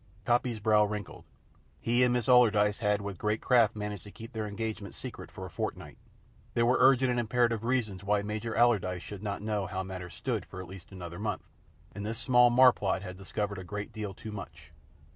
[0.25, 1.25] Coppy's brow wrinkled.
[1.79, 5.45] He and Miss Allardyce had with great craft managed to keep their engagement secret for
[5.45, 5.95] a fortnight.
[6.55, 10.43] There were urgent and imperative reasons why Major Allardyce should not know how matters stood
[10.43, 11.43] for at least another month,
[11.93, 14.71] and this small marplot had discovered a great deal too much.